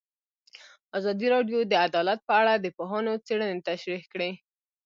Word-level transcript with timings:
ازادي 0.97 1.27
راډیو 1.35 1.59
د 1.67 1.73
عدالت 1.87 2.19
په 2.27 2.33
اړه 2.41 2.53
د 2.57 2.65
پوهانو 2.77 3.11
څېړنې 3.25 3.65
تشریح 3.69 4.03
کړې. 4.13 4.31